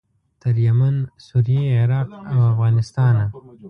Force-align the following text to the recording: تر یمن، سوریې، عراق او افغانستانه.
تر 0.41 0.55
یمن، 0.67 0.95
سوریې، 1.25 1.65
عراق 1.83 2.09
او 2.31 2.39
افغانستانه. 2.51 3.25